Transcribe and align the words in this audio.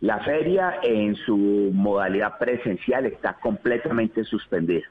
La 0.00 0.18
feria 0.20 0.78
en 0.82 1.16
su 1.16 1.70
modalidad 1.72 2.36
presencial 2.38 3.06
está 3.06 3.34
completamente 3.34 4.24
suspendida. 4.24 4.86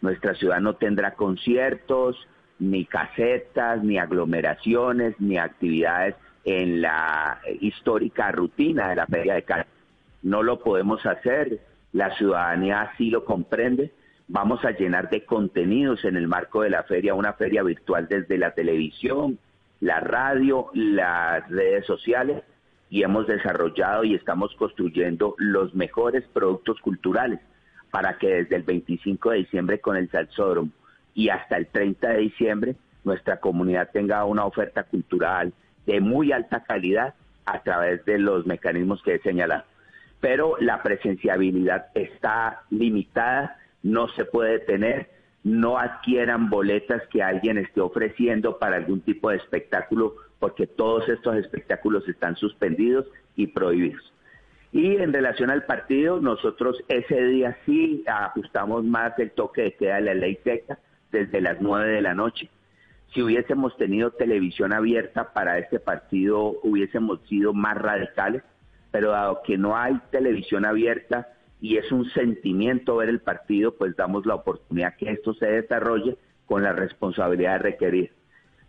Nuestra 0.00 0.34
ciudad 0.34 0.60
no 0.60 0.76
tendrá 0.76 1.12
conciertos, 1.12 2.16
ni 2.58 2.86
casetas, 2.86 3.82
ni 3.84 3.98
aglomeraciones, 3.98 5.14
ni 5.18 5.36
actividades 5.36 6.14
en 6.44 6.80
la 6.80 7.38
histórica 7.60 8.32
rutina 8.32 8.88
de 8.88 8.96
la 8.96 9.06
Feria 9.06 9.34
de 9.34 9.42
Cali. 9.42 9.64
No 10.22 10.42
lo 10.42 10.60
podemos 10.60 11.04
hacer, 11.04 11.60
la 11.92 12.14
ciudadanía 12.16 12.82
así 12.82 13.10
lo 13.10 13.26
comprende. 13.26 13.92
Vamos 14.28 14.64
a 14.64 14.70
llenar 14.70 15.10
de 15.10 15.24
contenidos 15.26 16.04
en 16.04 16.16
el 16.16 16.28
marco 16.28 16.62
de 16.62 16.70
la 16.70 16.84
feria, 16.84 17.14
una 17.14 17.34
feria 17.34 17.62
virtual 17.62 18.06
desde 18.08 18.38
la 18.38 18.52
televisión, 18.52 19.38
la 19.80 20.00
radio, 20.00 20.70
las 20.72 21.46
redes 21.50 21.84
sociales 21.84 22.42
y 22.90 23.04
hemos 23.04 23.26
desarrollado 23.26 24.04
y 24.04 24.14
estamos 24.14 24.54
construyendo 24.56 25.34
los 25.38 25.74
mejores 25.74 26.24
productos 26.32 26.80
culturales 26.80 27.40
para 27.90 28.18
que 28.18 28.28
desde 28.28 28.56
el 28.56 28.62
25 28.64 29.30
de 29.30 29.38
diciembre 29.38 29.80
con 29.80 29.96
el 29.96 30.10
Salsódromo 30.10 30.70
y 31.14 31.28
hasta 31.28 31.56
el 31.56 31.66
30 31.68 32.08
de 32.08 32.18
diciembre 32.18 32.76
nuestra 33.04 33.38
comunidad 33.38 33.90
tenga 33.92 34.24
una 34.24 34.44
oferta 34.44 34.82
cultural 34.82 35.52
de 35.86 36.00
muy 36.00 36.32
alta 36.32 36.64
calidad 36.64 37.14
a 37.46 37.62
través 37.62 38.04
de 38.04 38.18
los 38.18 38.46
mecanismos 38.46 39.02
que 39.02 39.14
he 39.14 39.20
señalado. 39.20 39.64
Pero 40.20 40.56
la 40.60 40.82
presenciabilidad 40.82 41.86
está 41.94 42.62
limitada, 42.70 43.58
no 43.82 44.08
se 44.08 44.24
puede 44.24 44.58
tener, 44.58 45.10
no 45.42 45.78
adquieran 45.78 46.50
boletas 46.50 47.02
que 47.10 47.22
alguien 47.22 47.56
esté 47.56 47.80
ofreciendo 47.80 48.58
para 48.58 48.76
algún 48.76 49.00
tipo 49.00 49.30
de 49.30 49.36
espectáculo, 49.36 50.14
porque 50.40 50.66
todos 50.66 51.08
estos 51.08 51.36
espectáculos 51.36 52.08
están 52.08 52.34
suspendidos 52.34 53.06
y 53.36 53.46
prohibidos. 53.46 54.12
Y 54.72 54.96
en 54.96 55.12
relación 55.12 55.50
al 55.50 55.64
partido, 55.64 56.20
nosotros 56.20 56.82
ese 56.88 57.22
día 57.24 57.56
sí 57.66 58.04
ajustamos 58.06 58.84
más 58.84 59.16
el 59.18 59.30
toque 59.32 59.62
de 59.62 59.74
queda 59.74 59.96
de 59.96 60.02
la 60.02 60.14
ley 60.14 60.38
seca 60.42 60.78
desde 61.12 61.40
las 61.40 61.60
nueve 61.60 61.88
de 61.90 62.00
la 62.00 62.14
noche. 62.14 62.48
Si 63.12 63.22
hubiésemos 63.22 63.76
tenido 63.76 64.12
televisión 64.12 64.72
abierta 64.72 65.32
para 65.32 65.58
este 65.58 65.80
partido, 65.80 66.60
hubiésemos 66.62 67.20
sido 67.28 67.52
más 67.52 67.76
radicales, 67.76 68.42
pero 68.92 69.10
dado 69.10 69.42
que 69.44 69.58
no 69.58 69.76
hay 69.76 70.00
televisión 70.10 70.64
abierta 70.64 71.28
y 71.60 71.76
es 71.76 71.90
un 71.90 72.08
sentimiento 72.10 72.96
ver 72.96 73.08
el 73.08 73.20
partido, 73.20 73.74
pues 73.74 73.96
damos 73.96 74.24
la 74.24 74.36
oportunidad 74.36 74.96
que 74.96 75.10
esto 75.10 75.34
se 75.34 75.46
desarrolle 75.46 76.16
con 76.46 76.62
la 76.62 76.72
responsabilidad 76.72 77.54
de 77.54 77.58
requerir. 77.58 78.19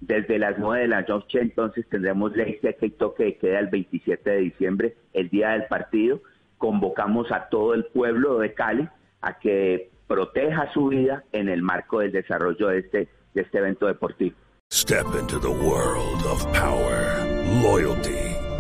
Desde 0.02 0.39
las 0.39 0.57
9 0.57 0.81
de 0.81 0.88
la 0.88 1.02
noche 1.03 1.39
entonces 1.41 1.88
tendremos 1.88 2.35
ley 2.35 2.57
seca 2.59 2.88
y 2.88 2.89
toque 2.89 3.23
de 3.23 3.38
queda 3.38 3.59
el 3.59 3.67
27 3.67 4.30
de 4.30 4.38
diciembre, 4.38 4.95
el 5.13 5.30
día 5.30 5.52
del 5.52 5.66
partido. 5.66 6.21
Convocamos 6.58 7.31
a 7.31 7.49
todo 7.49 7.75
el 7.75 7.85
pueblo 7.85 8.39
de 8.39 8.53
Cali 8.53 8.89
a 9.21 9.38
que 9.39 9.91
proteja 10.08 10.71
su 10.73 10.88
vida 10.88 11.23
en 11.31 11.49
el 11.49 11.61
marco 11.61 11.99
del 11.99 12.11
desarrollo 12.11 12.69
de 12.69 12.80
este, 12.80 13.09
de 13.36 13.42
este 13.43 13.59
evento 13.59 13.86
deportivo. 13.86 14.36
Step 14.73 15.05
into 15.20 15.37
the 15.39 15.49
world 15.49 16.26
of 16.26 16.45
power, 16.53 17.26
loyalty, 17.61 18.30